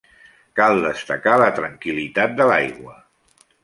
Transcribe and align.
Cal 0.59 0.81
destacar 0.85 1.35
la 1.43 1.51
tranquil·litat 1.61 2.37
de 2.43 2.53
l'aigua. 2.53 3.01